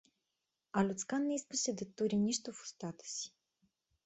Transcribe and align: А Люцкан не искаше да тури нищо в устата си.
А 0.71 0.83
Люцкан 0.87 1.27
не 1.27 1.35
искаше 1.35 1.73
да 1.75 1.85
тури 1.95 2.15
нищо 2.15 2.53
в 2.53 2.61
устата 2.63 3.05
си. 3.05 3.31